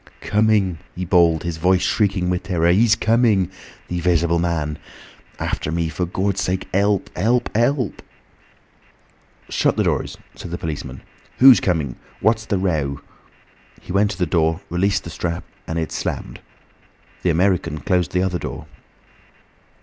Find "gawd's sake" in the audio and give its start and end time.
6.07-6.67